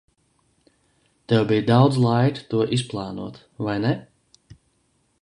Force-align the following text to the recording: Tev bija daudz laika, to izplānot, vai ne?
Tev 1.33 1.43
bija 1.51 1.65
daudz 1.69 2.01
laika, 2.05 2.47
to 2.55 2.65
izplānot, 2.79 3.41
vai 3.69 3.81
ne? 3.89 3.97